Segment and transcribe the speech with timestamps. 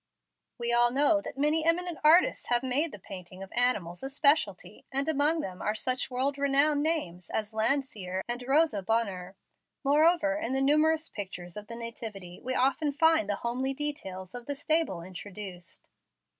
[0.57, 4.83] "We all know that many eminent artists have made the painting of animals a specialty,
[4.91, 9.35] and among them are such world renowned names as Landseer and Rosa Bonheur.
[9.83, 14.47] Moreover, in the numerous pictures of the Nativity we often find the homely details of
[14.47, 15.87] the stable introduced.